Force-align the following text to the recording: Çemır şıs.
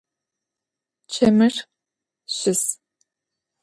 Çemır 1.11 1.55
şıs. 2.35 2.61